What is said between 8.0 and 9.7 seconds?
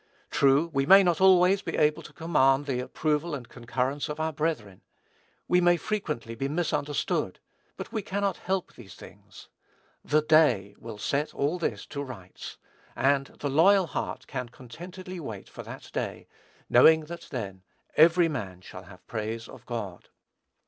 cannot help these things.